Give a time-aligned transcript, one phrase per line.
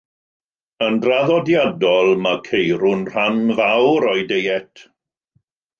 [0.85, 4.89] Yn draddodiadol, mae Ceirw'n rhan mawr o'u deiet.